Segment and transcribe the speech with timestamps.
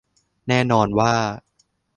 [0.47, 1.13] แน่นอนว่า